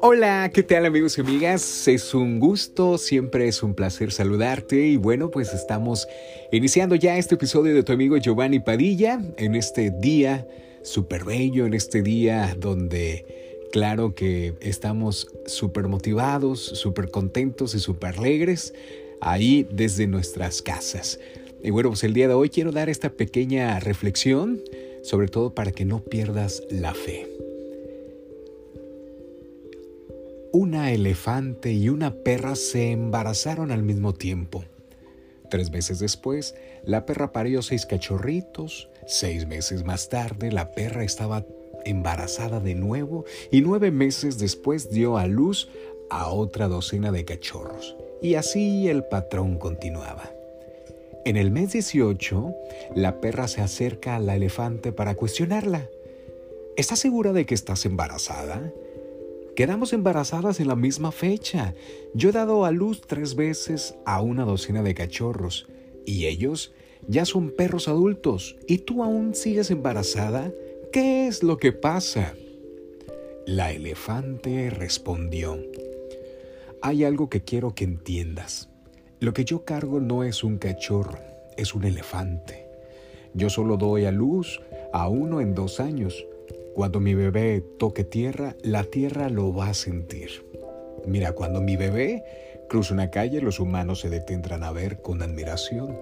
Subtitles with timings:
[0.00, 1.88] Hola, ¿qué tal amigos y amigas?
[1.88, 6.06] Es un gusto, siempre es un placer saludarte y bueno, pues estamos
[6.52, 10.46] iniciando ya este episodio de tu amigo Giovanni Padilla en este día
[10.82, 18.18] súper bello, en este día donde claro que estamos súper motivados, súper contentos y súper
[18.18, 18.74] alegres
[19.20, 21.18] ahí desde nuestras casas.
[21.60, 24.60] Y bueno, pues el día de hoy quiero dar esta pequeña reflexión,
[25.02, 27.37] sobre todo para que no pierdas la fe.
[30.52, 34.64] Una elefante y una perra se embarazaron al mismo tiempo.
[35.50, 38.88] Tres meses después, la perra parió seis cachorritos.
[39.06, 41.44] Seis meses más tarde, la perra estaba
[41.84, 45.68] embarazada de nuevo y nueve meses después dio a luz
[46.08, 47.96] a otra docena de cachorros.
[48.22, 50.32] Y así el patrón continuaba.
[51.26, 52.54] En el mes 18,
[52.94, 55.90] la perra se acerca a la elefante para cuestionarla.
[56.76, 58.72] ¿Estás segura de que estás embarazada?
[59.58, 61.74] Quedamos embarazadas en la misma fecha.
[62.14, 65.66] Yo he dado a luz tres veces a una docena de cachorros
[66.06, 66.72] y ellos
[67.08, 70.52] ya son perros adultos y tú aún sigues embarazada.
[70.92, 72.34] ¿Qué es lo que pasa?
[73.46, 75.58] La elefante respondió,
[76.80, 78.68] hay algo que quiero que entiendas.
[79.18, 81.18] Lo que yo cargo no es un cachorro,
[81.56, 82.68] es un elefante.
[83.34, 84.60] Yo solo doy a luz
[84.92, 86.24] a uno en dos años
[86.78, 90.44] cuando mi bebé toque tierra, la tierra lo va a sentir.
[91.08, 92.22] Mira, cuando mi bebé
[92.68, 95.98] cruza una calle, los humanos se detendrán a ver con admiración.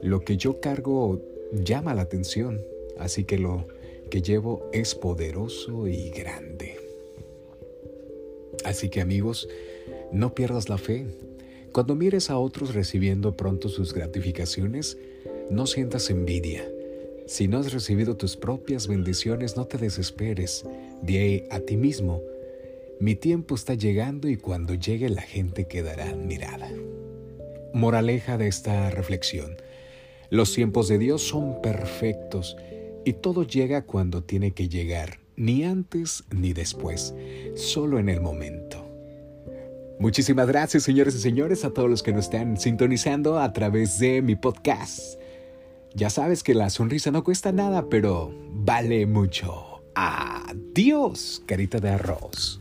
[0.00, 1.20] Lo que yo cargo
[1.52, 2.62] llama la atención,
[2.98, 3.68] así que lo
[4.10, 6.78] que llevo es poderoso y grande.
[8.64, 9.50] Así que amigos,
[10.12, 11.08] no pierdas la fe.
[11.72, 14.96] Cuando mires a otros recibiendo pronto sus gratificaciones,
[15.50, 16.66] no sientas envidia
[17.30, 20.64] si no has recibido tus propias bendiciones, no te desesperes.
[21.00, 22.20] Di a ti mismo,
[22.98, 26.68] mi tiempo está llegando y cuando llegue la gente quedará admirada.
[27.72, 29.58] Moraleja de esta reflexión.
[30.28, 32.56] Los tiempos de Dios son perfectos
[33.04, 37.14] y todo llega cuando tiene que llegar, ni antes ni después,
[37.54, 38.84] solo en el momento.
[40.00, 44.20] Muchísimas gracias, señores y señores, a todos los que nos están sintonizando a través de
[44.20, 45.19] mi podcast.
[45.94, 49.82] Ya sabes que la sonrisa no cuesta nada, pero vale mucho.
[49.94, 52.58] Adiós, carita de arroz.